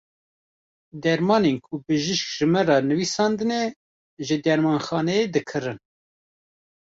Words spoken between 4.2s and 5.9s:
ji dermanxaneyê dikirin.